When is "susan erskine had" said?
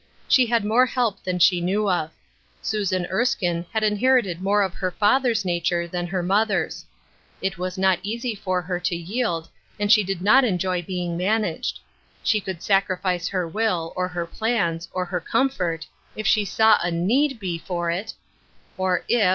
2.59-3.83